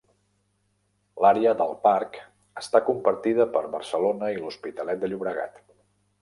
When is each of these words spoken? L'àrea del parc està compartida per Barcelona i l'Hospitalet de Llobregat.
L'àrea 1.25 1.51
del 1.59 1.73
parc 1.83 2.17
està 2.61 2.81
compartida 2.87 3.47
per 3.59 3.63
Barcelona 3.77 4.31
i 4.37 4.41
l'Hospitalet 4.41 5.05
de 5.05 5.13
Llobregat. 5.13 5.63